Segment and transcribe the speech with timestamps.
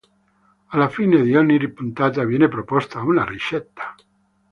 [0.69, 3.93] Alla fine di ogni puntata viene proposta una ricetta.